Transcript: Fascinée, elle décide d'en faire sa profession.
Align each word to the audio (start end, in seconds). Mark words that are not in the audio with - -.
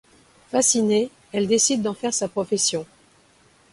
Fascinée, 0.49 1.11
elle 1.31 1.45
décide 1.45 1.83
d'en 1.83 1.93
faire 1.93 2.11
sa 2.11 2.27
profession. 2.27 2.87